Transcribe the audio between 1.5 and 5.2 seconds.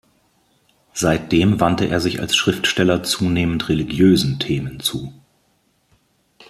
wandte er sich als Schriftsteller zunehmend religiösen Themen zu.